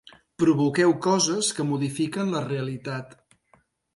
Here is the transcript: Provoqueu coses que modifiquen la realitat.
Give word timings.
Provoqueu 0.43 0.93
coses 1.07 1.51
que 1.59 1.67
modifiquen 1.73 2.33
la 2.37 2.43
realitat. 2.47 3.15